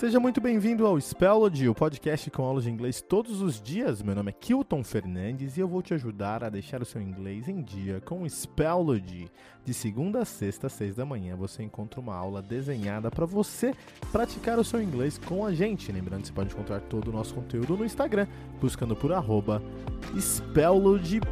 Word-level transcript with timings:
Seja 0.00 0.18
muito 0.18 0.40
bem-vindo 0.40 0.86
ao 0.86 0.98
Spellody, 0.98 1.68
o 1.68 1.74
podcast 1.74 2.30
com 2.30 2.42
aulas 2.42 2.64
de 2.64 2.70
inglês 2.70 3.02
todos 3.02 3.42
os 3.42 3.60
dias. 3.60 4.00
Meu 4.00 4.14
nome 4.14 4.30
é 4.30 4.32
Kilton 4.32 4.82
Fernandes 4.82 5.58
e 5.58 5.60
eu 5.60 5.68
vou 5.68 5.82
te 5.82 5.92
ajudar 5.92 6.42
a 6.42 6.48
deixar 6.48 6.80
o 6.80 6.86
seu 6.86 7.02
inglês 7.02 7.50
em 7.50 7.60
dia 7.60 8.00
com 8.00 8.22
o 8.22 8.30
Spellody. 8.30 9.30
De 9.62 9.74
segunda 9.74 10.20
a 10.20 10.24
sexta, 10.24 10.68
às 10.68 10.72
seis 10.72 10.96
da 10.96 11.04
manhã, 11.04 11.36
você 11.36 11.62
encontra 11.62 12.00
uma 12.00 12.16
aula 12.16 12.40
desenhada 12.40 13.10
para 13.10 13.26
você 13.26 13.74
praticar 14.10 14.58
o 14.58 14.64
seu 14.64 14.82
inglês 14.82 15.18
com 15.18 15.44
a 15.44 15.52
gente. 15.52 15.92
Lembrando 15.92 16.22
que 16.22 16.28
você 16.28 16.32
pode 16.32 16.54
encontrar 16.54 16.80
todo 16.80 17.08
o 17.08 17.12
nosso 17.12 17.34
conteúdo 17.34 17.76
no 17.76 17.84
Instagram, 17.84 18.26
buscando 18.58 18.96
por 18.96 19.12
arroba 19.12 19.62
SpellodyPod. 20.18 21.28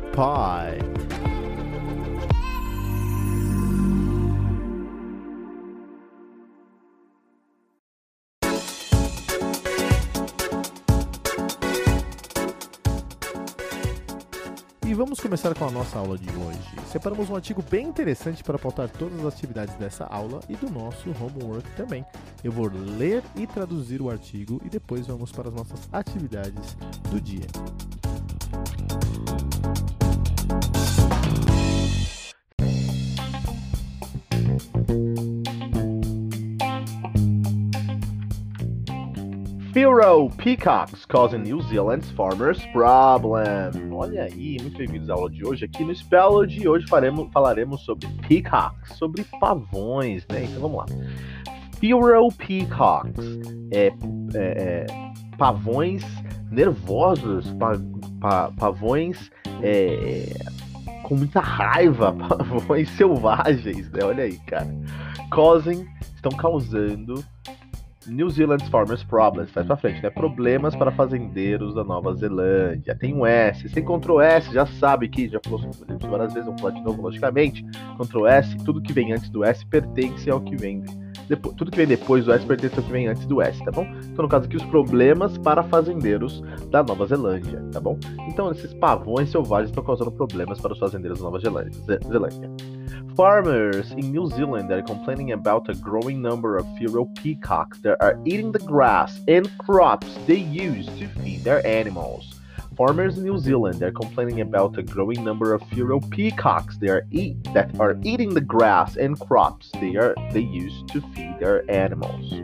Vamos 14.99 15.21
começar 15.21 15.55
com 15.55 15.65
a 15.65 15.71
nossa 15.71 15.97
aula 15.97 16.19
de 16.19 16.29
hoje. 16.29 16.59
Separamos 16.91 17.31
um 17.31 17.37
artigo 17.37 17.63
bem 17.63 17.87
interessante 17.87 18.43
para 18.43 18.59
pautar 18.59 18.89
todas 18.89 19.21
as 19.21 19.27
atividades 19.33 19.77
dessa 19.77 20.05
aula 20.05 20.41
e 20.49 20.57
do 20.57 20.69
nosso 20.69 21.11
homework 21.11 21.71
também. 21.77 22.05
Eu 22.43 22.51
vou 22.51 22.69
ler 22.69 23.23
e 23.37 23.47
traduzir 23.47 24.03
o 24.03 24.11
artigo 24.11 24.61
e 24.65 24.69
depois 24.69 25.07
vamos 25.07 25.31
para 25.31 25.51
as 25.51 25.55
nossas 25.55 25.89
atividades 25.93 26.77
do 27.13 27.21
dia. 27.21 27.47
Firo 39.79 40.29
Peacocks 40.31 41.07
causing 41.07 41.45
New 41.45 41.63
Zealand's 41.63 42.11
farmers 42.11 42.59
problem. 42.73 43.93
Olha 43.93 44.25
aí, 44.25 44.57
muito 44.61 44.77
bem-vindos 44.77 45.09
à 45.09 45.15
aula 45.15 45.31
de 45.31 45.47
hoje. 45.47 45.67
Aqui 45.67 45.85
no 45.85 45.95
Spell 45.95 46.45
de 46.47 46.69
hoje 46.69 46.85
faremos, 46.89 47.31
falaremos 47.33 47.83
sobre 47.83 48.09
peacocks, 48.27 48.97
sobre 48.97 49.23
pavões, 49.39 50.27
né? 50.33 50.47
Então 50.47 50.63
vamos 50.63 50.79
lá. 50.79 50.87
Firo 51.79 52.29
Peacocks 52.37 53.25
é, 53.73 53.87
é, 53.87 53.93
é, 54.35 54.87
pavões 55.39 56.03
nervosos, 56.51 57.49
pa, 57.53 57.75
pa, 58.21 58.51
pavões 58.59 59.31
é, 59.63 60.29
com 61.05 61.15
muita 61.15 61.39
raiva, 61.39 62.13
pavões 62.37 62.91
selvagens, 62.97 63.93
né? 63.93 64.03
Olha 64.03 64.25
aí, 64.25 64.39
cara. 64.39 64.67
Causing, 65.31 65.87
estão 66.17 66.33
causando 66.33 67.25
New 68.09 68.31
Zealand 68.31 68.69
Farmers 68.71 69.05
Problems, 69.05 69.51
faz 69.51 69.67
pra 69.67 69.77
frente, 69.77 70.03
né? 70.03 70.11
Problemas 70.11 70.75
para 70.75 70.91
fazendeiros 70.91 71.75
da 71.75 71.85
Nova 71.85 72.15
Zelândia. 72.15 72.95
Tem 72.95 73.15
um 73.15 73.27
S. 73.27 73.69
Sem 73.69 73.85
Ctrl 73.85 74.21
S, 74.21 74.53
já 74.53 74.67
sabe 74.67 75.09
que 75.09 75.29
já 75.29 75.41
falou 75.43 75.59
sobre 75.61 75.97
isso 75.97 76.09
várias 76.09 76.33
vezes, 76.33 76.47
vamos 76.47 76.61
falar 76.61 76.75
de 76.75 76.83
novo, 76.83 77.03
logicamente. 77.03 77.65
Ctrl 77.99 78.27
S, 78.27 78.57
tudo 78.65 78.83
que 78.83 78.93
vem 78.93 79.13
antes 79.13 79.29
do 79.31 79.45
S 79.45 79.65
pertence 79.67 80.31
ao 80.31 80.41
que 80.41 80.57
vem 80.57 80.83
depois, 81.29 81.55
tudo 81.57 81.71
que 81.71 81.77
vem 81.77 81.87
depois 81.87 82.25
do 82.25 82.33
S 82.33 82.45
pertence 82.45 82.77
ao 82.77 82.83
que 82.83 82.91
vem 82.91 83.07
antes 83.07 83.27
do 83.27 83.43
S, 83.43 83.63
tá 83.65 83.71
bom? 83.71 83.87
Então, 84.05 84.23
no 84.23 84.29
caso 84.29 84.47
aqui, 84.47 84.57
os 84.57 84.65
problemas 84.65 85.37
para 85.39 85.63
fazendeiros 85.63 86.43
da 86.71 86.83
Nova 86.83 87.07
Zelândia, 87.07 87.63
tá 87.71 87.81
bom? 87.81 87.99
Então, 88.29 88.51
esses 88.51 88.73
pavões 88.75 89.31
selvagens 89.31 89.71
estão 89.71 89.85
causando 89.85 90.11
problemas 90.11 90.61
para 90.61 90.73
os 90.73 90.79
fazendeiros 90.79 91.19
da 91.19 91.25
Nova 91.25 91.39
Zelândia. 91.39 92.51
Farmers 93.15 93.91
in 93.93 94.13
New 94.13 94.29
Zealand 94.29 94.73
are 94.73 94.83
complaining 94.83 95.33
about 95.33 95.69
a 95.69 95.75
growing 95.75 96.21
number 96.21 96.57
of 96.57 96.67
feral 96.79 97.07
peacocks 97.21 97.81
that 97.81 97.97
are 98.01 98.17
eating 98.25 98.53
the 98.53 98.61
grass 98.61 99.21
and 99.29 99.49
crops 99.59 100.07
they 100.27 100.39
use 100.39 100.87
to 100.99 101.09
feed 101.21 101.43
their 101.43 101.61
animals. 101.67 102.38
Farmers 102.79 103.19
in 103.19 103.25
New 103.25 103.39
Zealand 103.39 103.83
are 103.83 103.91
complaining 103.91 104.41
about 104.41 104.79
a 104.79 104.85
growing 104.85 105.25
number 105.25 105.53
of 105.53 105.61
feral 105.63 106.01
peacocks 106.01 106.79
they 106.79 106.87
are 106.87 107.05
eat, 107.11 107.37
that 107.53 107.75
are 107.81 107.99
eating 108.05 108.33
the 108.33 108.41
grass 108.41 108.97
and 108.97 109.19
crops 109.19 109.73
they 109.81 109.97
are 109.97 110.15
they 110.33 110.43
use 110.43 110.85
to 110.93 111.01
feed 111.01 111.35
their 111.41 111.69
animals. 111.69 112.35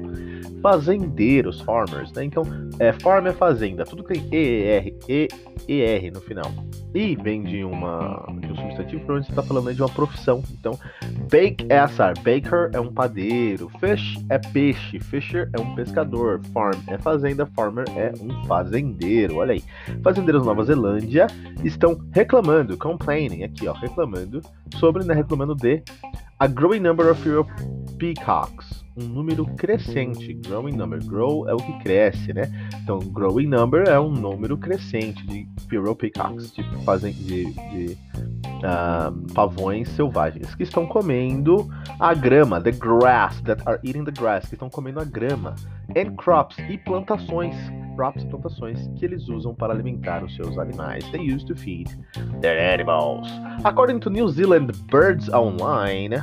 Fazendeiros, 0.65 1.61
farmers, 1.61 2.11
né? 2.15 2.25
Então, 2.25 2.43
é, 2.79 2.91
farm 2.91 3.27
é 3.27 3.35
fazenda, 3.35 3.85
tudo 3.85 4.03
tem 4.03 4.27
ER, 4.33 4.95
E, 5.07 5.29
ER 5.69 6.11
no 6.11 6.23
final. 6.23 6.51
E 6.95 7.15
vem 7.17 7.43
de, 7.43 7.63
uma, 7.63 8.27
de 8.41 8.51
um 8.51 8.57
substantivo, 8.57 9.05
provavelmente 9.05 9.27
você 9.27 9.33
está 9.33 9.43
falando 9.43 9.75
de 9.75 9.83
uma 9.83 9.91
profissão. 9.91 10.43
Então, 10.59 10.73
bake 11.31 11.67
é 11.69 11.81
assar, 11.81 12.15
baker 12.15 12.71
é 12.73 12.81
um 12.81 12.91
padeiro, 12.91 13.71
fish 13.79 14.19
é 14.31 14.39
peixe, 14.39 14.99
fisher 15.01 15.51
é 15.53 15.61
um 15.61 15.75
pescador, 15.75 16.41
farm 16.55 16.81
é 16.87 16.97
fazenda, 16.97 17.45
farmer 17.45 17.85
é 17.95 18.15
um 18.23 18.45
fazendeiro. 18.47 19.37
Olha 19.37 19.53
aí. 19.53 19.63
Fazendeiros 20.03 20.45
da 20.45 20.47
Nova 20.47 20.65
Zelândia 20.65 21.27
estão 21.63 22.01
reclamando, 22.11 22.79
complaining, 22.79 23.43
aqui 23.43 23.69
ó, 23.69 23.75
reclamando 23.75 24.41
sobre, 24.79 25.05
né, 25.05 25.13
reclamando 25.13 25.55
de 25.55 25.83
a 26.39 26.47
growing 26.47 26.81
number 26.81 27.11
of 27.11 27.23
peacocks 27.99 28.84
um 28.97 29.05
número 29.05 29.45
crescente. 29.57 30.35
Growing 30.35 30.77
number. 30.77 31.05
Grow 31.05 31.49
é 31.49 31.55
o 31.55 31.57
que 31.57 31.73
cresce, 31.81 32.33
né? 32.33 32.51
Então, 32.83 32.99
growing 32.99 33.47
number 33.47 33.89
é 33.89 33.99
um 33.99 34.11
número 34.11 34.57
crescente 34.57 35.27
de 35.27 35.49
feral 35.69 35.97
peacocks, 35.97 36.53
de, 36.53 36.63
fazem, 36.85 37.13
de, 37.13 37.53
de 37.53 37.99
uh, 38.65 39.35
pavões 39.35 39.89
selvagens, 39.91 40.55
que 40.55 40.63
estão 40.63 40.87
comendo 40.87 41.69
a 41.99 42.15
grama, 42.15 42.61
the 42.61 42.71
grass, 42.71 43.41
that 43.43 43.63
are 43.67 43.81
eating 43.83 44.05
the 44.05 44.13
grass, 44.13 44.47
que 44.49 44.55
estão 44.55 44.71
comendo 44.71 45.01
a 45.01 45.05
grama. 45.05 45.55
And 45.97 46.15
crops, 46.17 46.57
e 46.71 46.79
plantações, 46.79 47.55
crops 47.97 48.23
e 48.23 48.27
plantações, 48.27 48.89
que 48.97 49.05
eles 49.05 49.29
usam 49.29 49.55
para 49.55 49.73
alimentar 49.73 50.25
os 50.25 50.35
seus 50.35 50.57
animais. 50.59 51.05
They 51.11 51.21
use 51.21 51.45
to 51.47 51.57
feed 51.57 51.91
their 52.41 52.73
animals. 52.73 53.29
According 53.65 53.99
to 54.01 54.11
New 54.11 54.29
Zealand 54.29 54.73
Birds 54.91 55.29
Online, 55.29 56.23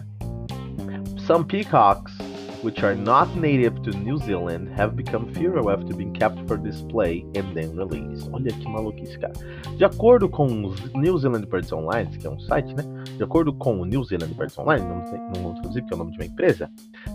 some 1.27 1.45
peacocks 1.45 2.20
which 2.63 2.83
are 2.83 2.95
not 2.95 3.35
native 3.35 3.81
to 3.83 3.91
New 3.91 4.17
Zealand, 4.17 4.69
have 4.75 4.95
become 4.95 5.31
feral 5.33 5.69
after 5.69 5.93
being 5.95 6.13
kept 6.13 6.47
for 6.47 6.57
display 6.57 7.25
and 7.35 7.55
then 7.55 7.75
released. 7.75 8.29
Olha 8.31 8.51
que 8.51 8.67
maluquice, 8.69 9.17
cara. 9.17 9.33
De 9.77 9.85
acordo 9.85 10.29
com 10.29 10.47
o 10.47 10.75
New 10.95 11.17
Zealand 11.17 11.47
Birds 11.47 11.71
Online, 11.71 12.09
que 12.17 12.27
é 12.27 12.29
um 12.29 12.39
site, 12.39 12.73
né? 12.75 12.83
De 13.17 13.23
acordo 13.23 13.53
com 13.53 13.81
o 13.81 13.85
New 13.85 14.03
Zealand 14.03 14.33
Birds 14.35 14.57
Online, 14.57 14.85
não, 14.87 15.05
sei, 15.07 15.19
não 15.35 15.43
vou 15.43 15.53
traduzir 15.53 15.81
porque 15.81 15.93
é 15.93 15.95
o 15.95 15.99
nome 15.99 16.11
de 16.11 16.17
uma 16.17 16.25
empresa, 16.25 16.71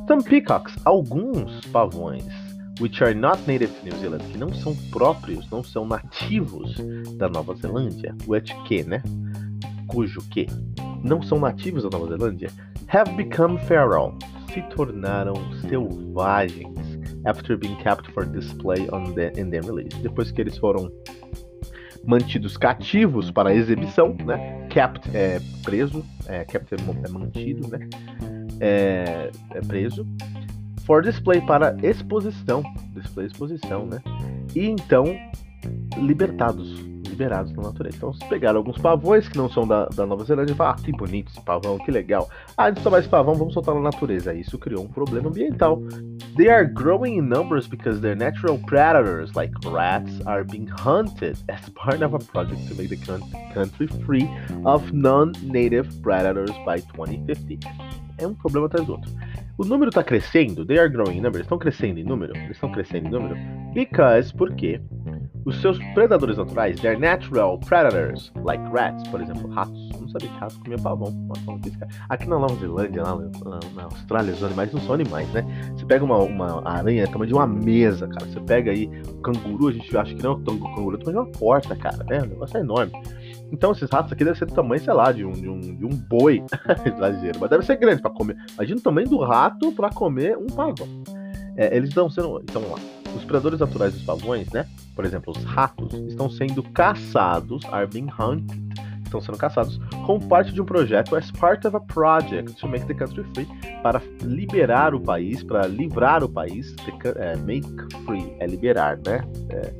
some 0.09 0.23
peacocks, 0.23 0.77
alguns 0.85 1.65
pavões, 1.67 2.25
which 2.81 3.03
are 3.03 3.15
not 3.15 3.41
native 3.47 3.73
to 3.73 3.85
New 3.85 3.97
Zealand, 3.99 4.25
que 4.25 4.39
não 4.39 4.53
são 4.53 4.75
próprios, 4.91 5.49
não 5.51 5.63
são 5.63 5.87
nativos 5.87 6.75
da 7.17 7.29
Nova 7.29 7.55
Zelândia, 7.55 8.15
which 8.27 8.55
que, 8.67 8.83
né? 8.83 9.03
Cujo 9.87 10.21
que 10.31 10.47
não 11.03 11.23
são 11.23 11.39
nativos 11.39 11.85
da 11.85 11.91
Nova 11.91 12.09
Zelândia, 12.17 12.51
have 12.89 13.13
become 13.15 13.59
feral, 13.67 14.17
se 14.53 14.63
tornaram 14.75 15.35
selvagens 15.69 16.79
after 17.25 17.57
being 17.57 17.77
kept 17.77 18.11
for 18.13 18.25
display 18.25 18.89
on 18.93 19.13
the, 19.15 19.29
and 19.39 19.51
then 19.51 19.63
released. 19.63 20.01
Depois 20.03 20.31
que 20.31 20.41
eles 20.41 20.57
foram 20.59 20.91
mantidos 22.07 22.57
cativos 22.57 23.31
para 23.31 23.55
exibição, 23.55 24.17
né? 24.25 24.67
Kept 24.69 25.11
é 25.15 25.41
preso, 25.65 26.05
é, 26.27 26.45
kept 26.45 26.75
é, 26.75 26.79
é 26.79 27.11
mantido, 27.11 27.69
né? 27.69 27.89
É, 28.61 29.31
é 29.55 29.61
preso. 29.61 30.07
For 30.85 31.03
display 31.03 31.41
para 31.41 31.77
exposição, 31.83 32.63
display 32.95 33.27
exposição, 33.27 33.87
né? 33.87 34.01
E 34.55 34.67
então 34.67 35.05
libertados 35.97 36.81
liberados 37.17 37.53
na 37.55 37.63
natureza. 37.63 37.97
Então, 37.97 38.13
se 38.13 38.29
pegaram 38.29 38.59
alguns 38.59 38.77
pavões 38.77 39.27
que 39.27 39.39
não 39.39 39.49
são 39.49 39.67
da, 39.67 39.87
da 39.87 40.05
Nova 40.05 40.23
Zelândia 40.25 40.53
e 40.53 40.57
falaram, 40.57 40.77
ah, 40.79 40.85
que 40.85 40.93
bonito 40.93 41.31
esse 41.31 41.41
pavão, 41.41 41.79
que 41.79 41.91
legal. 41.91 42.29
Ah, 42.57 42.69
gente 42.69 42.83
soltar 42.83 43.01
esse 43.01 43.09
pavão, 43.09 43.35
vamos 43.35 43.55
soltar 43.55 43.75
na 43.75 43.81
natureza. 43.81 44.35
Isso 44.35 44.59
criou 44.59 44.85
um 44.85 44.89
problema 44.89 45.31
ambiental. 45.31 45.81
They 46.37 46.51
are 46.51 46.67
growing 46.67 47.17
in 47.17 47.23
numbers 47.23 47.67
because 47.67 48.01
their 48.01 48.17
natural 48.17 48.59
predators, 48.59 49.33
like 49.35 49.53
rats, 49.65 50.21
are 50.27 50.45
being 50.45 50.69
hunted 50.69 51.39
as 51.49 51.67
part 51.71 52.05
of 52.05 52.15
a 52.15 52.19
project 52.19 52.69
to 52.69 52.75
make 52.75 52.95
the 52.95 52.99
country 53.55 53.89
free 54.05 54.29
of 54.65 54.93
non-native 54.93 55.89
predators 56.03 56.53
by 56.65 56.83
2050. 56.95 57.59
É 58.19 58.27
um 58.27 58.35
problema 58.35 58.67
atrás 58.67 58.87
do 58.87 58.93
outro. 58.93 59.11
O 59.59 59.65
número 59.65 59.89
está 59.89 60.05
crescendo, 60.05 60.67
they 60.67 60.79
are 60.79 60.89
growing 60.89 61.17
in 61.17 61.23
numbers, 61.23 61.45
estão 61.45 61.59
crescendo 61.59 61.99
em 61.99 62.05
número, 62.05 62.37
eles 62.37 62.51
estão 62.51 62.71
crescendo 62.71 63.09
em 63.09 63.11
número, 63.11 63.37
because, 63.73 64.31
porque 64.35 64.79
os 65.47 65.61
seus 65.61 65.79
predadores 65.95 66.37
naturais, 66.37 66.79
their 66.81 66.99
natural 66.99 67.57
predators, 67.61 68.33
like 68.43 68.63
rats, 68.73 69.07
por 69.09 69.23
exemplo, 69.23 69.49
ratos. 69.49 69.89
Não 70.01 70.09
sabia 70.09 70.29
que 70.29 70.39
ratos 70.39 70.57
comiam 70.59 70.81
pavão. 70.81 71.29
Aqui 72.09 72.29
na 72.29 72.39
Nova 72.39 72.55
Zelândia, 72.57 73.05
lá 73.05 73.17
na, 73.75 73.85
Austrália, 73.85 74.35
os 74.35 74.43
animais 74.43 74.73
não 74.73 74.81
são 74.81 74.95
animais, 74.95 75.29
né? 75.33 75.47
Você 75.77 75.87
pega 75.87 76.05
uma, 76.05 76.19
uma 76.19 76.69
aranha, 76.69 77.05
é 77.05 77.07
tamanho 77.07 77.29
de 77.29 77.35
uma 77.35 77.47
mesa, 77.47 78.09
cara. 78.09 78.27
Você 78.27 78.41
pega 78.41 78.73
aí 78.73 78.91
o 79.09 79.21
canguru, 79.21 79.69
a 79.69 79.73
gente 79.73 79.97
acha 79.97 80.15
que 80.15 80.23
não 80.23 80.33
é 80.33 80.35
um 80.35 80.45
canguru, 80.45 80.97
é 80.97 80.99
tamanho 80.99 81.23
de 81.25 81.31
uma 81.31 81.39
porta, 81.39 81.77
cara, 81.77 82.05
né? 82.11 82.23
O 82.23 82.27
negócio 82.27 82.57
é 82.57 82.61
enorme. 82.61 82.93
Então, 83.53 83.71
esses 83.71 83.89
ratos 83.89 84.13
aqui 84.13 84.25
devem 84.25 84.37
ser 84.37 84.47
do 84.47 84.55
tamanho, 84.55 84.83
sei 84.83 84.93
lá, 84.93 85.13
de 85.13 85.25
um, 85.25 85.31
de 85.31 85.49
um, 85.49 85.61
de 85.61 85.85
um 85.85 85.91
boi. 85.91 86.43
Exagero, 86.85 87.39
mas 87.41 87.51
deve 87.51 87.65
ser 87.65 87.77
grande 87.77 88.03
para 88.03 88.11
comer. 88.11 88.37
Imagina 88.55 88.81
o 88.81 88.83
tamanho 88.83 89.09
do 89.09 89.19
rato 89.19 89.71
para 89.71 89.91
comer 89.91 90.37
um 90.37 90.47
pavão. 90.47 90.89
É, 91.57 91.77
eles 91.77 91.91
estão 91.91 92.11
sendo. 92.11 92.41
Então 92.43 92.63
lá. 92.63 92.96
Os 93.17 93.25
predadores 93.25 93.61
naturais 93.61 93.95
dos 93.95 94.03
pavões, 94.03 94.51
né? 94.53 94.67
Por 94.95 95.05
exemplo, 95.05 95.33
os 95.37 95.43
ratos, 95.45 95.93
estão 96.09 96.31
sendo 96.31 96.63
caçados, 96.63 97.65
are 97.73 97.87
being 97.87 98.09
hunted, 98.19 98.67
estão 99.05 99.21
sendo 99.21 99.39
caçados 99.39 99.81
como 100.05 100.27
parte 100.29 100.53
de 100.53 100.61
um 100.61 100.65
projeto 100.65 101.17
as 101.17 101.31
part 101.31 101.67
of 101.67 101.77
a 101.77 101.81
project 101.81 102.53
to 102.55 102.69
make 102.69 102.87
the 102.87 102.95
country 102.95 103.25
free, 103.35 103.49
para 103.83 104.03
liberar 104.23 104.95
o 104.95 105.01
país, 105.01 105.43
para 105.43 105.67
livrar 105.67 106.23
o 106.23 106.29
país, 106.29 106.75
é, 107.17 107.37
make 107.37 107.69
free, 108.05 108.35
é 108.41 108.47
liberar, 108.47 108.99
né? 109.07 109.23
É, 109.51 109.73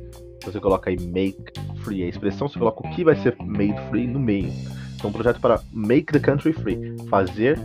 você 0.43 0.59
coloca 0.59 0.89
aí 0.89 0.97
make 0.99 1.53
free, 1.83 2.03
a 2.03 2.07
expressão, 2.07 2.47
você 2.47 2.57
coloca 2.57 2.87
o 2.87 2.89
que 2.91 3.03
vai 3.03 3.15
ser 3.17 3.35
made 3.39 3.79
free 3.89 4.07
no 4.07 4.19
meio. 4.19 4.51
Então, 4.95 5.09
um 5.09 5.13
projeto 5.13 5.39
para 5.39 5.59
make 5.71 6.11
the 6.11 6.19
country 6.19 6.53
free, 6.53 6.95
fazer 7.09 7.59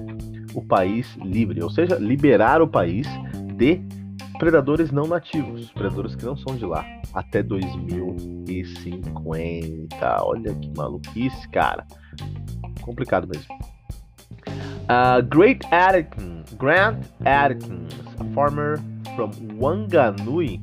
o 0.54 0.62
país 0.62 1.16
livre, 1.16 1.62
ou 1.62 1.70
seja, 1.70 1.96
liberar 1.96 2.60
o 2.60 2.68
país 2.68 3.06
de 3.56 3.80
predadores 4.42 4.90
não 4.90 5.06
nativos, 5.06 5.70
predadores 5.70 6.16
que 6.16 6.24
não 6.24 6.36
são 6.36 6.56
de 6.56 6.66
lá, 6.66 6.84
até 7.14 7.44
2050. 7.44 10.16
Olha 10.20 10.52
que 10.52 10.68
maluquice, 10.76 11.48
cara. 11.50 11.86
Complicado 12.80 13.28
mesmo. 13.32 13.56
Uh, 14.90 15.22
Great 15.28 15.64
Atkins, 15.72 16.52
Grant 16.54 17.06
Atkins, 17.24 17.94
a 18.18 18.24
farmer 18.34 18.80
from 19.14 19.30
Wanganui, 19.60 20.60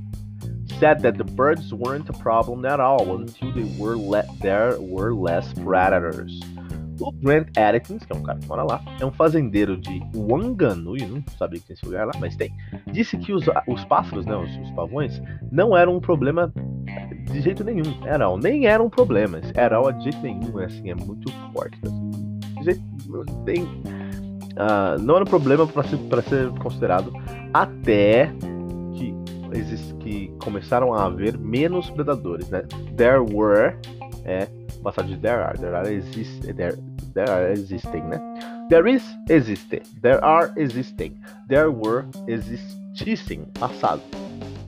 said 0.78 1.02
that 1.02 1.18
the 1.18 1.24
birds 1.24 1.74
weren't 1.74 2.10
a 2.10 2.14
problem 2.20 2.66
at 2.66 2.81
all 2.81 3.16
until 3.16 3.54
they 3.54 3.64
were 3.80 3.96
let 3.96 4.28
there 4.42 4.78
were 4.78 5.14
less 5.14 5.54
predators. 5.54 6.38
O 7.00 7.12
Grant 7.12 7.48
Atkins, 7.57 8.04
que 8.06 8.12
é 8.12 8.16
um 8.16 8.24
cara 8.24 8.40
que 8.40 8.48
mora 8.48 8.63
lá, 8.63 8.81
é 9.00 9.06
um 9.06 9.12
fazendeiro 9.12 9.78
de 9.78 10.01
Wanganui, 10.16 11.06
não 11.06 11.24
sabia 11.38 11.60
que 11.60 11.68
tem 11.68 11.74
esse 11.74 11.86
lugar 11.86 12.06
lá, 12.06 12.13
mas 12.19 12.36
tem. 12.36 12.51
Disse 12.92 13.18
que 13.18 13.31
os, 13.31 13.46
os 13.68 13.86
pássaros, 13.86 14.25
né, 14.25 14.36
os, 14.36 14.56
os 14.57 14.72
pavões, 14.72 15.22
não 15.51 15.75
eram 15.75 15.96
um 15.96 16.00
problema 16.01 16.51
de 17.31 17.42
jeito 17.42 17.63
nenhum. 17.63 18.06
Eram, 18.06 18.38
nem 18.38 18.66
eram 18.66 18.90
problemas. 18.90 19.51
Eram 19.56 19.92
de 19.92 20.04
jeito 20.04 20.22
nenhum, 20.22 20.60
é 20.60 20.66
assim, 20.66 20.90
é 20.90 20.96
muito 20.96 21.31
forte. 21.54 21.80
Assim, 21.86 22.12
de 22.57 22.63
jeito, 22.66 22.81
tem, 23.45 23.63
uh, 23.63 25.02
não 25.02 25.16
era 25.16 25.24
um 25.24 25.28
problema 25.28 25.66
para 25.66 25.84
ser, 25.84 25.98
ser 26.28 26.50
considerado 26.60 27.13
até 27.54 28.31
que, 28.94 29.16
que 30.00 30.34
começaram 30.44 30.94
a 30.94 31.06
haver 31.06 31.38
menos 31.38 31.90
predadores, 31.90 32.50
né? 32.50 32.63
There 32.95 33.19
were, 33.19 33.75
é, 34.25 34.48
passado 34.81 35.10
de 35.10 35.18
there 35.18 35.44
are, 35.44 35.58
there 35.58 35.76
are 35.76 35.92
exist, 35.92 36.42
there, 36.54 36.78
there 37.14 37.30
are 37.30 37.52
existing, 37.52 38.04
né? 38.10 38.20
There 38.70 38.88
is, 38.88 39.04
existe. 39.30 39.81
There 40.02 40.24
are, 40.24 40.52
existing. 40.56 41.20
There 41.48 41.72
were, 41.72 42.06
existissem, 42.28 43.46
passado. 43.54 44.02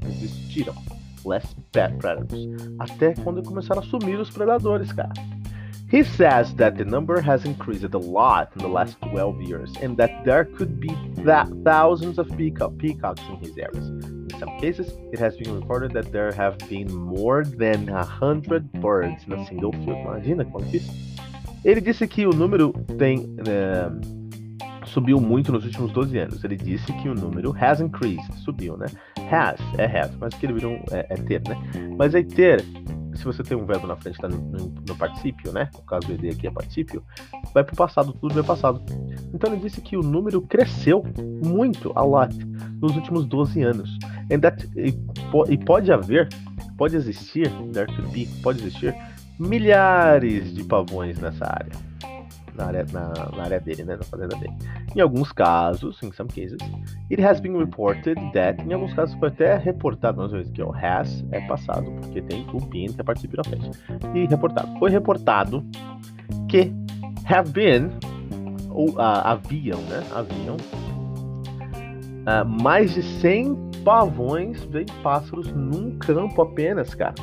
Existiram. 0.08 0.75
Less 1.24 1.56
predators. 1.72 2.48
Até 2.80 3.13
quando 3.13 3.44
começaram 3.44 3.81
a 3.81 3.86
sumir 3.86 4.19
os 4.19 4.31
predadores, 4.31 4.92
cara. 4.92 5.13
He 5.92 6.04
says 6.04 6.54
that 6.56 6.78
the 6.78 6.86
number 6.86 7.19
has 7.19 7.46
increased 7.46 7.94
a 7.94 7.98
lot 7.98 8.50
in 8.56 8.62
the 8.62 8.69
last 8.69 8.98
12 9.02 9.42
years 9.42 9.74
and 9.81 9.98
that 9.98 10.24
there 10.24 10.46
could 10.46 10.80
be 10.80 10.88
th 11.18 11.48
thousands 11.66 12.18
of 12.18 12.30
peacock 12.38 12.78
peacocks 12.78 13.22
in 13.30 13.36
his 13.40 13.58
areas. 13.58 14.11
Some 14.42 14.58
cases, 14.58 14.98
it 15.14 15.20
has 15.20 15.38
been 15.38 15.54
reported 15.54 15.92
that 15.94 16.12
there 16.12 16.32
have 16.32 16.58
been 16.68 16.92
more 16.92 17.44
than 17.44 17.90
a 17.90 18.04
hundred 18.04 18.72
birds 18.82 19.24
in 19.28 19.34
a 19.34 19.46
single 19.46 19.72
field. 19.72 20.00
Imagina 20.02 20.44
quanto 20.46 20.76
isso. 20.76 20.92
Ele 21.64 21.80
disse 21.80 22.08
que 22.08 22.26
o 22.26 22.32
número 22.32 22.74
tem 22.98 23.20
uh, 23.20 24.88
subiu 24.88 25.22
muito 25.22 25.52
nos 25.52 25.64
últimos 25.64 25.92
12 25.92 26.18
anos. 26.18 26.44
Ele 26.44 26.58
disse 26.58 26.92
que 26.94 27.08
o 27.08 27.14
número 27.14 27.56
has 27.56 27.80
increased, 27.82 28.34
subiu, 28.44 28.76
né? 28.78 28.88
Has 29.30 29.60
é 29.78 29.86
has, 29.86 30.12
mas 30.18 30.34
que 30.34 30.48
ele 30.48 30.54
virou 30.54 30.74
é, 30.90 31.06
é 31.08 31.16
ter, 31.18 31.44
né? 31.48 31.56
Mas 31.96 32.16
aí 32.16 32.24
ter 32.24 32.66
se 33.16 33.26
você 33.26 33.44
tem 33.44 33.58
um 33.58 33.66
verbo 33.66 33.88
na 33.88 33.96
frente 33.96 34.18
tá 34.18 34.28
no, 34.28 34.38
no, 34.38 34.74
no 34.88 34.96
particípio, 34.96 35.52
né? 35.52 35.70
No 35.74 35.84
caso 35.84 36.08
do 36.08 36.14
ED 36.14 36.30
aqui 36.30 36.48
é 36.48 36.52
particípio, 36.52 37.04
vai 37.54 37.64
para 37.64 37.74
o 37.74 37.78
passado, 37.78 38.14
tudo 38.14 38.40
é 38.40 38.44
passado. 38.44 38.82
Então 39.34 39.52
ele 39.52 39.62
disse 39.62 39.82
que 39.82 39.96
o 39.96 40.02
número 40.02 40.42
cresceu 40.42 41.04
muito, 41.46 41.92
a 41.96 42.04
lot, 42.04 42.36
nos 42.82 42.96
últimos 42.96 43.26
12 43.26 43.62
anos. 43.62 43.98
That, 44.39 44.69
e, 44.75 44.94
e 45.50 45.57
pode 45.57 45.92
haver, 45.92 46.30
pode 46.78 46.95
existir, 46.95 47.50
there 47.74 47.88
to 47.88 48.01
be, 48.10 48.28
pode 48.42 48.60
existir 48.60 48.95
milhares 49.39 50.54
de 50.54 50.63
pavões 50.63 51.19
nessa 51.19 51.45
área 51.45 51.92
na 52.56 52.66
área, 52.66 52.86
na, 52.92 53.13
na, 53.36 53.44
área 53.44 53.60
dele, 53.60 53.83
né, 53.83 53.95
na 53.95 54.04
fazenda 54.04 54.36
dele. 54.36 54.54
Em 54.95 55.01
alguns 55.01 55.31
casos, 55.31 56.01
em 56.04 56.12
some 56.12 56.30
cases, 56.30 56.57
it 57.10 57.22
has 57.24 57.39
been 57.39 57.57
reported 57.57 58.18
that, 58.33 58.62
em 58.62 58.74
alguns 58.74 58.94
casos 58.94 59.16
foi 59.16 59.30
até 59.30 59.57
reportado, 59.57 60.18
mais 60.18 60.31
vezes 60.31 60.51
que 60.51 60.62
o 60.62 60.74
has 60.74 61.24
é 61.31 61.42
passado, 61.48 61.92
porque 62.01 62.22
tem 62.22 62.45
o 62.54 62.60
been 62.66 62.92
que 62.94 63.01
é 63.01 63.04
participio 63.04 63.38
na 63.38 63.44
frente. 63.44 63.72
E 64.13 64.27
reportado. 64.27 64.80
Foi 64.80 64.92
reportado 64.92 65.66
que 66.48 66.72
have 67.25 67.51
been, 67.51 67.89
ou 68.69 68.89
uh, 68.92 69.01
haviam, 69.24 69.80
né, 69.81 70.04
haviam, 70.13 70.57
uh, 72.25 72.45
mais 72.62 72.94
de 72.94 73.04
100 73.04 73.71
pavões, 73.83 74.63
bem 74.66 74.86
pássaros, 75.04 75.51
num 75.51 75.98
campo 75.98 76.42
apenas, 76.42 76.94
cara. 76.94 77.16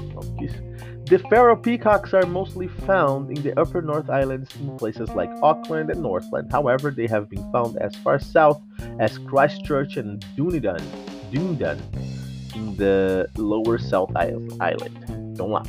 The 1.08 1.19
feral 1.31 1.56
peacocks 1.56 2.12
are 2.12 2.26
mostly 2.26 2.69
found 2.87 3.31
in 3.31 3.43
the 3.43 3.58
upper 3.58 3.81
North 3.81 4.10
Islands 4.10 4.55
in 4.60 4.76
places 4.76 5.08
like 5.14 5.31
Auckland 5.43 5.90
and 5.90 6.02
Northland. 6.02 6.52
However, 6.52 6.90
they 6.90 7.06
have 7.06 7.31
been 7.31 7.50
found 7.50 7.78
as 7.78 7.96
far 7.96 8.19
south 8.19 8.60
as 8.99 9.16
Christchurch 9.16 9.96
and 9.96 10.22
Dunedin, 10.37 10.84
Dunedin 11.32 11.78
in 12.55 12.76
the 12.76 13.26
lower 13.38 13.78
South 13.78 14.12
Island. 14.16 14.99
Então 15.32 15.49
lá. 15.49 15.62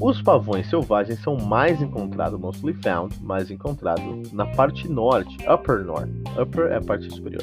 Os 0.00 0.20
pavões 0.22 0.68
selvagens 0.68 1.20
são 1.20 1.36
mais 1.36 1.80
encontrados, 1.80 2.38
mostly 2.38 2.74
found, 2.74 3.14
mais 3.22 3.50
encontrados 3.50 4.32
na 4.32 4.46
parte 4.46 4.88
norte, 4.88 5.36
upper 5.48 5.84
north. 5.84 6.10
Upper 6.40 6.66
é 6.66 6.76
a 6.76 6.80
parte 6.80 7.10
superior. 7.12 7.42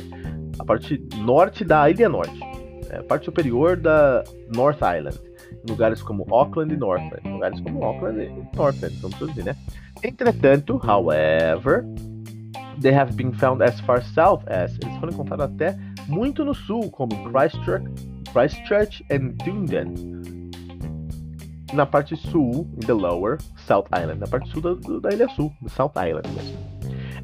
A 0.59 0.63
parte 0.63 1.01
norte 1.17 1.65
da 1.65 1.89
Ilha 1.89 2.07
Norte. 2.07 2.50
É 2.91 3.01
parte 3.01 3.25
superior 3.25 3.77
da 3.77 4.23
North 4.53 4.79
Island 4.81 5.31
lugares 5.67 6.01
como 6.01 6.25
Auckland 6.31 6.73
e 6.73 6.77
Northland. 6.77 7.21
Lugares 7.25 7.59
como 7.61 7.83
Auckland 7.83 8.21
e 8.21 8.55
Northland, 8.55 8.95
vamos 9.01 9.17
dizer, 9.29 9.43
né? 9.43 9.55
Entretanto, 10.03 10.79
however, 10.83 11.85
they 12.79 12.93
have 12.93 13.13
been 13.13 13.31
found 13.33 13.63
as 13.63 13.79
far 13.81 14.03
south 14.03 14.43
as. 14.47 14.77
Eles 14.81 14.97
foram 14.99 15.13
encontrados 15.13 15.45
até 15.45 15.77
muito 16.07 16.43
no 16.43 16.53
sul, 16.53 16.89
como 16.91 17.11
Christchurch, 17.29 17.85
Christchurch 18.31 19.05
and 19.11 19.35
Dunedin. 19.43 20.11
Na 21.73 21.85
parte 21.85 22.17
sul, 22.17 22.67
in 22.75 22.85
the 22.85 22.93
lower 22.93 23.37
South 23.65 23.87
Island. 23.93 24.19
Na 24.19 24.27
parte 24.27 24.49
sul 24.49 24.61
da, 24.61 24.73
da 24.99 25.13
ilha 25.13 25.29
sul, 25.29 25.53
South 25.69 25.93
Island 25.95 26.27
mesmo. 26.35 26.57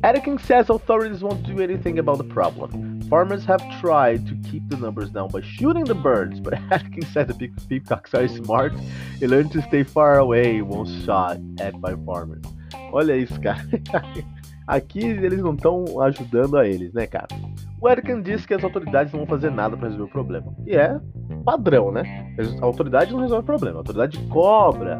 Atkinson 0.03 0.45
says 0.45 0.69
authorities 0.69 1.23
won't 1.23 1.43
do 1.43 1.59
anything 1.59 1.97
about 1.97 2.19
the 2.19 2.23
problem. 2.23 3.01
Farmers 3.09 3.45
have 3.45 3.61
tried 3.81 4.27
to 4.27 4.35
keep 4.49 4.67
the 4.69 4.77
numbers 4.77 5.09
down 5.09 5.29
by 5.29 5.41
shooting 5.41 5.85
the 5.85 5.95
birds, 5.95 6.39
but 6.39 6.53
Atkinson 6.71 7.11
said 7.11 7.27
the 7.27 7.49
peacocks 7.67 8.13
are 8.13 8.27
smart 8.27 8.73
and 8.73 9.31
learn 9.31 9.49
to 9.49 9.61
stay 9.63 9.83
far 9.83 10.19
away 10.19 10.61
once 10.61 10.91
shot 11.03 11.37
at 11.59 11.79
by 11.81 11.95
farmers. 12.05 12.43
Olha 12.91 13.15
isso, 13.15 13.39
cara. 13.41 13.63
Aqui 14.67 14.99
eles 14.99 15.41
não 15.41 15.53
estão 15.53 15.85
ajudando 16.01 16.57
a 16.57 16.67
eles, 16.67 16.93
né, 16.93 17.07
cara? 17.07 17.27
O 17.79 17.89
Erican 17.89 18.21
disse 18.21 18.45
que 18.45 18.53
as 18.53 18.63
autoridades 18.63 19.13
não 19.13 19.21
vão 19.21 19.27
fazer 19.27 19.49
nada 19.49 19.77
para 19.77 19.87
resolver 19.87 20.09
o 20.09 20.11
problema. 20.11 20.53
E 20.65 20.75
é 20.75 20.99
padrão, 21.45 21.91
né? 21.91 22.35
A 22.61 22.65
autoridade 22.65 23.13
não 23.13 23.21
resolve 23.21 23.43
o 23.43 23.45
problema. 23.45 23.77
A 23.77 23.79
autoridade 23.79 24.19
cobra 24.27 24.99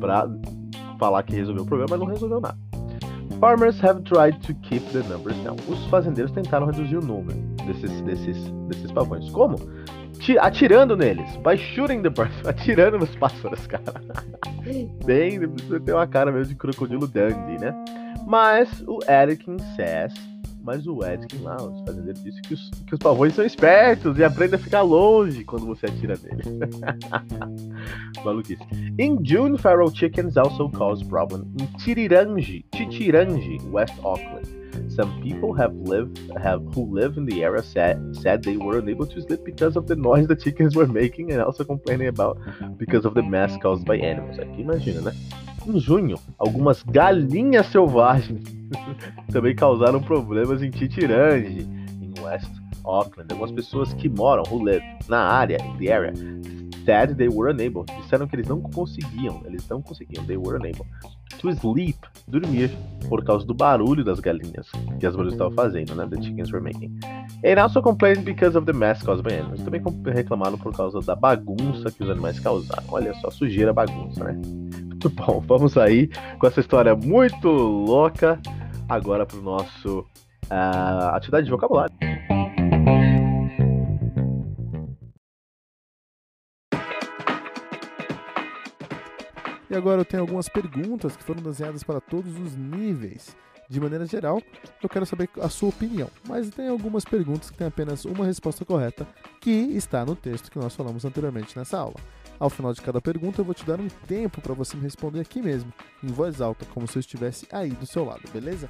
pra 0.00 0.26
falar 0.98 1.22
que 1.24 1.34
resolveu 1.34 1.64
o 1.64 1.66
problema, 1.66 1.90
mas 1.90 2.00
não 2.00 2.06
resolveu 2.06 2.40
nada. 2.40 2.65
Farmers 3.40 3.78
have 3.80 4.02
tried 4.04 4.40
to 4.42 4.54
keep 4.54 4.82
the 4.92 5.02
numbers 5.08 5.36
down. 5.44 5.56
Os 5.68 5.84
fazendeiros 5.86 6.32
tentaram 6.32 6.66
reduzir 6.66 6.96
o 6.96 7.00
número 7.00 7.38
desses, 7.66 8.00
desses, 8.02 8.50
desses 8.68 8.90
pavões. 8.92 9.28
Como? 9.30 9.56
Atirando 10.40 10.96
neles. 10.96 11.36
By 11.36 11.56
shooting 11.56 12.02
the 12.02 12.10
birds. 12.10 12.34
Atirando 12.46 12.98
nos 12.98 13.14
pássaros, 13.16 13.66
cara. 13.66 14.00
Bem, 15.04 15.38
você 15.38 15.78
tem 15.80 15.94
uma 15.94 16.06
cara 16.06 16.32
meio 16.32 16.44
de 16.44 16.54
crocodilo 16.54 17.06
dandy, 17.06 17.60
né? 17.60 17.74
Mas 18.26 18.82
o 18.88 18.98
Eric 19.08 19.44
says 19.76 20.12
mas 20.66 20.84
o 20.88 20.98
Edkin 21.04 21.42
lá, 21.42 21.56
os 21.56 21.80
fazendeiros, 21.82 22.22
disse 22.24 22.42
que 22.42 22.54
os, 22.54 22.70
que 22.88 22.94
os 22.94 22.98
pavões 22.98 23.34
são 23.34 23.44
espertos 23.44 24.18
e 24.18 24.24
aprendem 24.24 24.56
a 24.56 24.62
ficar 24.62 24.82
longe 24.82 25.44
quando 25.44 25.64
você 25.64 25.86
atira 25.86 26.18
neles. 26.20 26.44
Maluquice. 28.24 28.62
In 28.98 29.24
June, 29.24 29.56
feral 29.56 29.94
chickens 29.94 30.36
also 30.36 30.68
cause 30.70 31.04
problem 31.04 31.46
in 31.60 31.66
Titirangi, 31.78 32.64
Titirangi, 32.72 33.62
West 33.70 33.94
Auckland. 34.02 34.48
Some 34.90 35.20
people 35.22 35.52
have 35.54 35.72
lived 35.74 36.18
have 36.36 36.60
who 36.74 36.92
live 36.92 37.16
in 37.16 37.26
the 37.26 37.44
area 37.44 37.62
said 37.62 37.98
said 38.16 38.42
they 38.42 38.56
were 38.56 38.78
unable 38.78 39.06
to 39.06 39.20
sleep 39.20 39.44
because 39.44 39.76
of 39.76 39.86
the 39.86 39.94
noise 39.94 40.26
the 40.26 40.34
chickens 40.34 40.74
were 40.74 40.86
making 40.86 41.32
and 41.32 41.40
also 41.40 41.64
complaining 41.64 42.08
about 42.08 42.38
because 42.76 43.06
of 43.06 43.14
the 43.14 43.22
mess 43.22 43.56
caused 43.62 43.84
by 43.84 43.96
animals. 43.96 44.38
Aqui 44.38 44.62
imagina, 44.62 45.00
né? 45.00 45.12
Em 45.66 45.78
junho, 45.78 46.18
algumas 46.38 46.82
galinhas 46.82 47.66
selvagens 47.66 48.55
também 49.32 49.54
causaram 49.54 50.00
problemas 50.00 50.62
em 50.62 50.70
Titirangi, 50.70 51.62
em 52.00 52.20
West 52.22 52.50
Auckland, 52.84 53.30
algumas 53.32 53.52
pessoas 53.52 53.92
que 53.94 54.08
moram, 54.08 54.42
who 54.50 54.62
live 54.62 54.84
na 55.08 55.20
área, 55.20 55.58
in 55.62 55.76
the 55.78 55.92
area, 55.92 56.12
said 56.84 57.16
they 57.16 57.28
were 57.28 57.50
unable. 57.50 57.84
Disseram 58.02 58.26
que 58.28 58.36
eles 58.36 58.48
não 58.48 58.60
conseguiam, 58.60 59.42
eles 59.44 59.68
não 59.68 59.82
conseguiam, 59.82 60.24
they 60.24 60.36
were 60.36 60.56
unable 60.56 60.86
to 61.40 61.50
sleep, 61.50 61.98
dormir, 62.28 62.70
por 63.08 63.24
causa 63.24 63.44
do 63.46 63.54
barulho 63.54 64.04
das 64.04 64.20
galinhas 64.20 64.70
que 64.98 65.06
as 65.06 65.14
galinhas 65.14 65.34
estavam 65.34 65.52
fazendo, 65.52 65.94
né? 65.94 66.06
The 66.06 66.22
chickens 66.22 66.52
were 66.52 66.62
making. 66.62 66.98
And 67.44 67.60
also 67.60 67.82
complained 67.82 68.24
because 68.24 68.56
of 68.56 68.66
the 68.66 68.72
mess 68.72 69.02
caused 69.02 69.22
by 69.22 69.34
animals. 69.34 69.62
Também 69.62 69.82
reclamaram 70.12 70.58
por 70.58 70.74
causa 70.74 71.00
da 71.00 71.14
bagunça 71.14 71.90
que 71.90 72.02
os 72.02 72.10
animais 72.10 72.40
causaram. 72.40 72.84
Olha 72.88 73.12
só, 73.14 73.30
sujeira, 73.30 73.72
bagunça, 73.72 74.24
né? 74.24 74.40
Muito 74.96 75.10
bom, 75.10 75.42
vamos 75.46 75.76
aí 75.76 76.08
com 76.38 76.46
essa 76.46 76.58
história 76.58 76.96
muito 76.96 77.48
louca 77.48 78.40
agora 78.88 79.26
para 79.26 79.38
o 79.38 79.42
nosso 79.42 80.00
uh, 80.00 81.14
atividade 81.14 81.44
de 81.44 81.50
vocabulário. 81.50 81.94
E 89.68 89.74
agora 89.74 90.00
eu 90.00 90.04
tenho 90.04 90.22
algumas 90.22 90.48
perguntas 90.48 91.16
que 91.16 91.24
foram 91.24 91.42
desenhadas 91.42 91.82
para 91.82 92.00
todos 92.00 92.38
os 92.38 92.56
níveis. 92.56 93.36
De 93.68 93.80
maneira 93.80 94.06
geral, 94.06 94.40
eu 94.80 94.88
quero 94.88 95.04
saber 95.04 95.28
a 95.40 95.48
sua 95.48 95.70
opinião, 95.70 96.08
mas 96.28 96.48
tem 96.50 96.68
algumas 96.68 97.04
perguntas 97.04 97.50
que 97.50 97.56
têm 97.56 97.66
apenas 97.66 98.04
uma 98.04 98.24
resposta 98.24 98.64
correta, 98.64 99.04
que 99.40 99.50
está 99.50 100.04
no 100.04 100.14
texto 100.14 100.52
que 100.52 100.58
nós 100.58 100.74
falamos 100.74 101.04
anteriormente 101.04 101.58
nessa 101.58 101.78
aula. 101.78 101.96
Ao 102.38 102.50
final 102.50 102.74
de 102.74 102.82
cada 102.82 103.00
pergunta, 103.00 103.40
eu 103.40 103.44
vou 103.44 103.54
te 103.54 103.64
dar 103.64 103.80
um 103.80 103.88
tempo 104.06 104.42
para 104.42 104.52
você 104.52 104.76
me 104.76 104.82
responder 104.82 105.20
aqui 105.20 105.40
mesmo, 105.40 105.72
em 106.04 106.08
voz 106.08 106.40
alta, 106.40 106.66
como 106.66 106.86
se 106.86 106.98
eu 106.98 107.00
estivesse 107.00 107.48
aí 107.50 107.70
do 107.70 107.86
seu 107.86 108.04
lado, 108.04 108.20
beleza? 108.30 108.68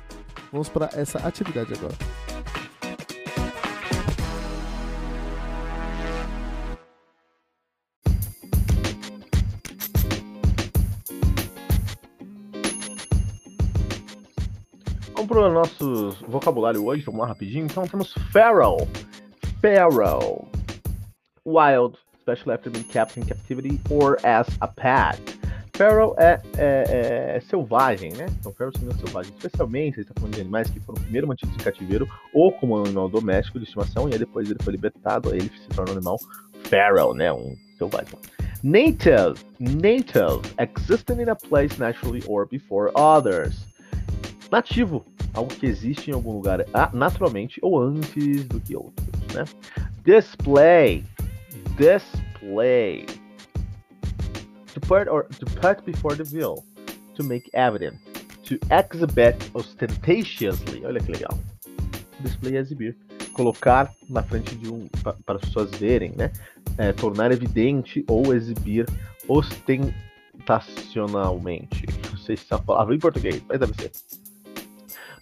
Vamos 0.52 0.68
para 0.68 0.88
essa 0.94 1.18
atividade 1.26 1.73
agora. 1.75 1.94
Vamos 15.12 15.26
para 15.26 15.49
o 15.49 15.52
nosso 15.52 16.11
vocabulário 16.28 16.85
hoje, 16.85 17.02
vamos 17.02 17.20
lá 17.20 17.26
rapidinho. 17.26 17.64
Então 17.64 17.85
temos 17.88 18.12
feral, 18.30 18.76
feral, 19.61 20.46
wild, 21.44 21.99
especially 22.26 22.54
after 22.54 22.71
being 22.71 22.85
kept 22.85 23.16
in 23.16 23.25
captivity 23.25 23.80
or 23.88 24.18
as 24.25 24.49
a 24.61 24.66
pet. 24.66 25.21
Feral 25.75 26.16
é, 26.18 26.40
é, 26.56 27.37
é, 27.37 27.40
selvagem, 27.40 28.12
né? 28.14 28.26
Então, 28.40 28.52
feral 28.52 28.73
significa 28.73 29.04
selvagem. 29.04 29.33
Especialmente, 29.37 29.97
ele 29.97 30.02
está 30.02 30.14
falando 30.18 30.35
de 30.35 30.40
animais 30.40 30.71
que 30.71 30.80
foram 30.80 31.00
primeiro 31.02 31.28
mantidos 31.28 31.54
em 31.54 31.59
cativeiro 31.59 32.09
ou 32.33 32.50
como 32.50 32.78
animal 32.78 33.09
doméstico 33.09 33.59
de 33.59 33.66
estimação, 33.66 34.09
e 34.09 34.14
aí 34.14 34.18
depois 34.18 34.50
ele 34.50 34.59
foi 34.62 34.73
libertado, 34.73 35.30
aí 35.30 35.38
ele 35.38 35.50
se 35.50 35.68
torna 35.68 35.92
um 35.92 35.97
animal 35.97 36.18
feral, 36.64 37.14
né? 37.14 37.30
Um 37.33 37.54
selvagem. 37.78 38.18
Native, 38.62 39.38
native, 39.61 40.40
existing 40.59 41.21
in 41.21 41.28
a 41.28 41.37
place 41.37 41.78
naturally 41.78 42.25
or 42.26 42.49
before 42.49 42.90
others. 42.97 43.66
Nativo, 44.50 45.04
algo 45.35 45.54
que 45.54 45.66
existe 45.66 46.11
em 46.11 46.14
algum 46.14 46.33
lugar 46.33 46.64
naturalmente 46.95 47.61
ou 47.62 47.78
antes 47.78 48.47
do 48.47 48.59
que 48.59 48.75
outros, 48.75 49.06
né? 49.35 49.45
Display, 50.04 51.04
display. 51.76 53.06
To 54.75 54.80
put 54.80 55.09
or 55.09 55.25
to 55.25 55.47
put 55.47 55.85
before 55.85 56.14
the 56.14 56.25
view, 56.25 56.62
to 57.14 57.23
make 57.23 57.50
evident, 57.54 57.97
to 58.45 58.59
exhibit 58.71 59.37
ostentatiously. 59.54 60.85
Olha 60.85 61.00
que 61.00 61.12
legal. 61.12 61.38
Display 62.21 62.56
exibir, 62.56 62.97
colocar 63.33 63.90
na 64.09 64.23
frente 64.23 64.54
de 64.56 64.71
um 64.71 64.88
para 65.25 65.37
as 65.37 65.42
pessoas 65.42 65.71
verem, 65.76 66.12
né? 66.16 66.33
É, 66.78 66.92
tornar 66.92 67.33
evidente 67.33 68.04
ou 68.09 68.35
exibir 68.35 68.87
ostentacionalmente. 69.28 71.87
Não 72.11 72.18
sei 72.18 72.37
se 72.37 72.45
é 72.50 72.56
a 72.56 72.59
palavra 72.59 72.95
em 72.95 72.99
português, 72.99 73.42
mas 73.49 73.59
deve 73.59 73.73
ser. 73.75 73.90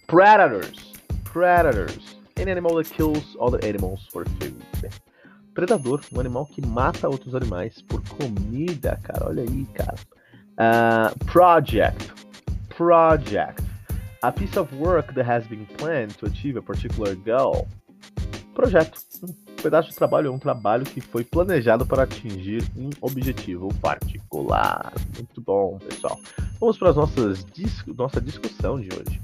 Predators, 0.07 0.91
predators, 1.23 2.17
an 2.37 2.49
animal 2.49 2.75
that 2.75 2.93
kills 2.93 3.37
other 3.39 3.65
animals 3.65 4.05
for 4.11 4.25
food. 4.39 4.61
Predador, 5.55 6.01
um 6.13 6.19
animal 6.19 6.45
que 6.45 6.61
mata 6.61 7.07
outros 7.07 7.33
animais 7.33 7.81
por 7.81 8.03
comida, 8.09 8.99
cara. 9.01 9.27
Olha 9.29 9.41
aí, 9.41 9.65
cara. 9.73 9.95
Uh, 10.59 11.25
project. 11.25 12.13
Project. 12.75 13.63
A 14.21 14.33
piece 14.33 14.59
of 14.59 14.75
work 14.75 15.13
that 15.13 15.25
has 15.25 15.47
been 15.47 15.65
planned 15.77 16.13
to 16.17 16.25
achieve 16.25 16.59
a 16.59 16.61
particular 16.61 17.15
goal. 17.15 17.67
Projeto. 18.53 18.99
Um 19.23 19.63
pedaço 19.63 19.89
de 19.89 19.95
trabalho 19.95 20.27
é 20.27 20.31
um 20.31 20.37
trabalho 20.37 20.83
que 20.83 20.99
foi 20.99 21.23
planejado 21.23 21.85
para 21.85 22.03
atingir 22.03 22.61
um 22.75 22.89
objetivo 22.99 23.73
particular. 23.75 24.93
Muito 25.15 25.41
bom, 25.41 25.79
pessoal. 25.79 26.19
Vamos 26.59 26.77
para 26.77 26.91
nossas 26.91 27.45
dis 27.45 27.83
nossa 27.87 28.19
discussão 28.19 28.79
de 28.79 28.89
hoje. 28.93 29.21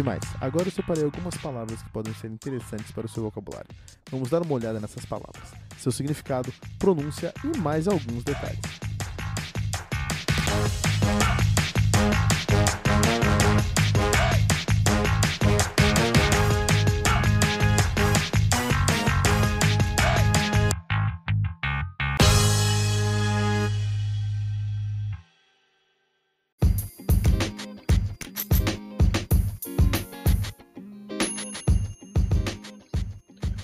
Demais. 0.00 0.22
Agora 0.40 0.66
eu 0.66 0.72
separei 0.72 1.04
algumas 1.04 1.36
palavras 1.36 1.82
que 1.82 1.90
podem 1.90 2.14
ser 2.14 2.28
interessantes 2.28 2.90
para 2.90 3.04
o 3.04 3.08
seu 3.08 3.22
vocabulário. 3.22 3.68
Vamos 4.10 4.30
dar 4.30 4.40
uma 4.40 4.54
olhada 4.54 4.80
nessas 4.80 5.04
palavras, 5.04 5.52
seu 5.76 5.92
significado, 5.92 6.50
pronúncia 6.78 7.34
e 7.44 7.58
mais 7.58 7.86
alguns 7.86 8.24
detalhes. 8.24 8.80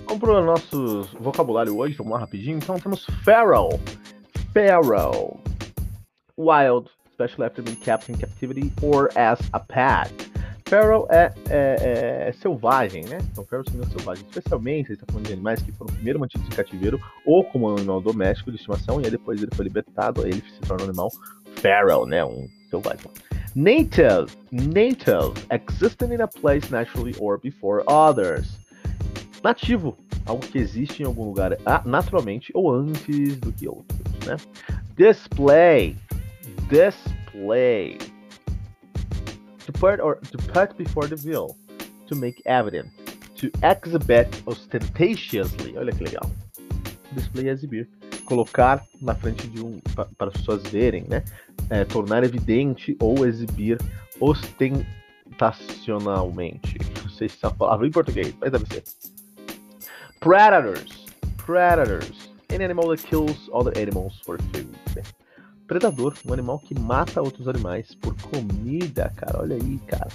Vamos 0.07 0.21
para 0.21 0.41
o 0.41 0.45
nosso 0.45 1.03
vocabulário 1.19 1.77
hoje, 1.77 1.97
vamos 1.97 2.13
lá 2.13 2.21
rapidinho. 2.21 2.59
Então 2.59 2.79
temos 2.79 3.05
feral, 3.25 3.71
feral, 4.53 5.41
wild, 6.39 6.89
especially 7.11 7.45
after 7.45 7.63
being 7.63 7.77
kept 7.77 8.11
in 8.13 8.17
captivity 8.17 8.73
or 8.83 9.11
as 9.17 9.41
a 9.53 9.59
pet. 9.59 10.13
Feral 10.69 11.09
é, 11.11 11.33
é, 11.51 12.29
é 12.29 12.33
selvagem, 12.41 13.05
né? 13.05 13.19
Então 13.33 13.45
feral 13.45 13.65
significa 13.65 13.99
selvagem. 13.99 14.25
Especialmente, 14.27 14.93
ele 14.93 14.95
está 14.95 15.07
falando 15.13 15.27
de 15.27 15.33
animais 15.33 15.61
que 15.61 15.73
foram 15.73 15.93
primeiro 15.93 16.21
mantidos 16.21 16.47
em 16.47 16.51
cativeiro 16.51 17.01
ou 17.25 17.43
como 17.43 17.77
animal 17.77 18.01
doméstico 18.01 18.53
de 18.53 18.59
estimação, 18.59 19.01
e 19.01 19.07
aí 19.07 19.11
depois 19.11 19.43
ele 19.43 19.55
foi 19.55 19.65
libertado, 19.65 20.23
aí 20.23 20.31
ele 20.31 20.43
se 20.43 20.61
torna 20.61 20.85
um 20.85 20.89
animal 20.89 21.11
feral, 21.57 22.07
né? 22.07 22.25
Um 22.25 22.47
selvagem. 22.71 23.11
Native, 23.57 24.27
native, 24.53 25.35
existing 25.51 26.15
in 26.15 26.21
a 26.21 26.29
place 26.29 26.71
naturally 26.71 27.15
or 27.19 27.39
before 27.39 27.83
others 27.89 28.66
nativo, 29.47 29.97
algo 30.25 30.45
que 30.45 30.59
existe 30.59 31.03
em 31.03 31.07
algum 31.07 31.25
lugar 31.25 31.57
naturalmente 31.85 32.51
ou 32.53 32.73
antes 32.73 33.37
do 33.39 33.53
que 33.53 33.69
outros, 33.69 34.01
né? 34.27 34.37
Display, 34.97 35.97
display. 36.69 37.97
To 39.67 39.73
put 39.73 40.01
or 40.01 40.17
to 40.17 40.39
put 40.53 40.77
before 40.77 41.09
the 41.09 41.17
view, 41.17 41.55
to 42.07 42.17
make 42.17 42.43
evident, 42.45 42.89
to 43.37 43.47
exhibit 43.63 44.29
ostentatiously. 44.47 45.77
Olha 45.77 45.93
que 45.93 46.03
legal. 46.05 46.31
Display 47.13 47.49
é 47.49 47.53
exibir, 47.53 47.89
colocar 48.25 48.85
na 49.01 49.15
frente 49.15 49.47
de 49.49 49.63
um 49.63 49.81
para 50.17 50.29
as 50.29 50.35
pessoas 50.35 50.63
verem, 50.65 51.05
né? 51.09 51.23
É, 51.71 51.85
tornar 51.85 52.25
evidente 52.25 52.97
ou 53.01 53.27
exibir 53.27 53.79
ostentacionalmente. 54.21 56.79
Não 57.03 57.11
sei 57.11 57.29
se 57.29 57.45
é 57.45 57.49
a 57.49 57.51
palavra 57.51 57.87
em 57.87 57.91
português, 57.91 58.35
mas 58.41 58.53
deve 58.53 58.67
ser. 58.67 58.85
Predators. 60.21 61.07
Predators. 61.37 62.29
An 62.51 62.63
animal 62.63 62.89
that 62.89 63.03
kills 63.05 63.51
other 63.53 63.77
animals 63.77 64.21
for 64.25 64.39
food. 64.53 64.77
Predador, 65.67 66.15
um 66.25 66.33
animal 66.33 66.61
que 66.61 66.79
mata 66.79 67.21
outros 67.21 67.49
animais 67.49 67.95
por 67.97 68.15
comida, 68.15 69.13
cara. 69.17 69.41
Olha 69.41 69.57
aí, 69.57 69.79
cara. 69.87 70.09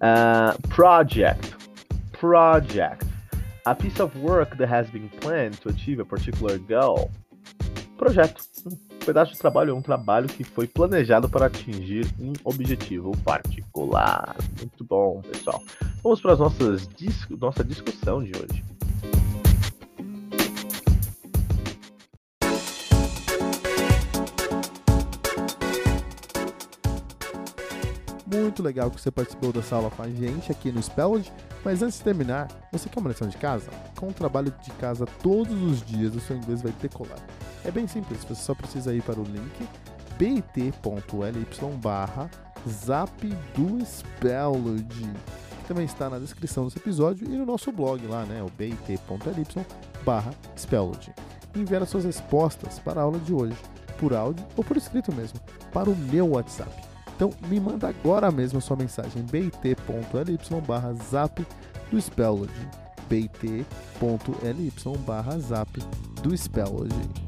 Uh, 0.00 0.68
project. 0.68 1.54
Project. 2.12 3.04
A 3.66 3.74
piece 3.74 4.00
of 4.00 4.16
work 4.18 4.56
that 4.56 4.68
has 4.68 4.88
been 4.90 5.08
planned 5.20 5.60
to 5.60 5.68
achieve 5.68 6.00
a 6.00 6.04
particular 6.04 6.58
goal. 6.58 7.10
Projeto. 7.98 8.42
Um 8.66 9.06
pedaço 9.06 9.32
de 9.32 9.38
trabalho 9.38 9.70
é 9.70 9.74
um 9.74 9.82
trabalho 9.82 10.26
que 10.26 10.42
foi 10.42 10.66
planejado 10.66 11.28
para 11.28 11.46
atingir 11.46 12.06
um 12.18 12.32
objetivo 12.44 13.16
particular. 13.18 14.34
Muito 14.58 14.82
bom, 14.84 15.20
pessoal. 15.22 15.62
Vamos 16.02 16.20
para 16.20 16.36
nossas 16.36 16.88
dis 16.88 17.26
nossa 17.38 17.62
discussão 17.62 18.22
de 18.22 18.32
hoje. 18.36 18.64
Muito 28.56 28.62
legal 28.62 28.90
que 28.90 28.98
você 28.98 29.10
participou 29.10 29.52
dessa 29.52 29.76
aula 29.76 29.90
com 29.90 30.02
a 30.02 30.08
gente 30.08 30.50
aqui 30.50 30.72
no 30.72 30.82
Spelled. 30.82 31.30
Mas 31.62 31.82
antes 31.82 31.98
de 31.98 32.04
terminar, 32.04 32.48
você 32.72 32.88
quer 32.88 33.00
uma 33.00 33.10
lição 33.10 33.28
de 33.28 33.36
casa? 33.36 33.70
Com 33.98 34.08
um 34.08 34.12
trabalho 34.12 34.52
de 34.62 34.70
casa 34.72 35.04
todos 35.22 35.60
os 35.62 35.84
dias, 35.84 36.14
o 36.14 36.20
seu 36.20 36.36
inglês 36.36 36.62
vai 36.62 36.72
decolar. 36.80 37.18
É 37.64 37.70
bem 37.70 37.86
simples, 37.86 38.24
você 38.24 38.42
só 38.42 38.54
precisa 38.54 38.94
ir 38.94 39.02
para 39.02 39.20
o 39.20 39.24
link 39.24 39.68
bit.ly 40.18 41.46
barra 41.82 42.30
zap 42.66 43.26
do 43.54 43.84
Spelled, 43.84 44.86
que 45.60 45.68
também 45.68 45.84
está 45.84 46.08
na 46.08 46.18
descrição 46.18 46.64
desse 46.64 46.78
episódio 46.78 47.26
e 47.30 47.36
no 47.36 47.44
nosso 47.44 47.70
blog 47.70 48.06
lá, 48.06 48.24
né, 48.24 48.42
o 48.42 48.50
bit.ly 48.56 49.66
barra 50.02 50.32
Spelled. 50.56 51.12
Enviar 51.54 51.82
as 51.82 51.90
suas 51.90 52.04
respostas 52.04 52.78
para 52.78 53.02
a 53.02 53.04
aula 53.04 53.18
de 53.18 53.34
hoje, 53.34 53.56
por 53.98 54.14
áudio 54.14 54.46
ou 54.56 54.64
por 54.64 54.78
escrito 54.78 55.14
mesmo, 55.14 55.38
para 55.72 55.90
o 55.90 55.96
meu 55.96 56.28
WhatsApp. 56.28 56.95
Então 57.16 57.32
me 57.48 57.58
manda 57.58 57.88
agora 57.88 58.30
mesmo 58.30 58.58
a 58.58 58.60
sua 58.60 58.76
mensagem 58.76 59.22
bit.ly 59.22 60.38
barra 60.66 60.92
zap 60.92 61.44
do 61.90 62.00
Spelled 62.00 62.52
bit.ly 63.08 64.72
barra 65.06 65.38
zap 65.38 65.80
do 66.22 66.36
Spelled 66.36 67.25